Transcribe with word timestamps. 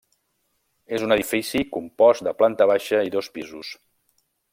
És 0.97 1.03
un 1.07 1.13
edifici 1.15 1.61
compost 1.75 2.25
de 2.29 2.33
planta 2.39 2.67
baixa 2.73 3.03
i 3.09 3.13
dos 3.17 3.29
pisos. 3.37 3.71